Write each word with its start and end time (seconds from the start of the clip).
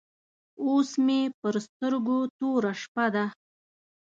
اوس 0.63 0.89
مې 1.05 1.19
پر 1.39 1.55
سترګو 1.65 2.17
توره 2.37 2.73
شپه 2.81 3.05
ده. 3.15 3.25